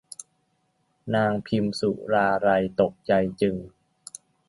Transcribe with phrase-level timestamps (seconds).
[1.15, 3.11] นางพิมสุราลัยตกใจ
[3.41, 3.55] จึง